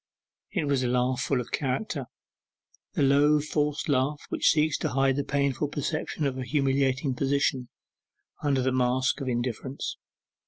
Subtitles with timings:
[0.49, 2.07] It was a laugh full of character;
[2.93, 7.69] the low forced laugh which seeks to hide the painful perception of a humiliating position
[8.41, 9.97] under the mask of indifference.